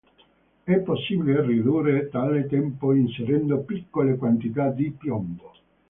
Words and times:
È 0.63 0.77
possibile 0.79 1.45
ridurre 1.45 2.09
tale 2.09 2.47
tempo 2.47 2.91
inserendo 2.91 3.59
piccole 3.59 4.15
quantità 4.17 4.69
di 4.71 4.89
piombo. 4.89 5.53